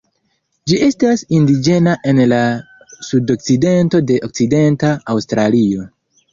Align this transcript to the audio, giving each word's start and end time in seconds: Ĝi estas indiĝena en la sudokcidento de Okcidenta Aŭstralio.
Ĝi 0.69 0.77
estas 0.85 1.23
indiĝena 1.39 1.93
en 2.13 2.23
la 2.33 2.41
sudokcidento 3.11 4.03
de 4.11 4.21
Okcidenta 4.31 4.93
Aŭstralio. 5.17 5.91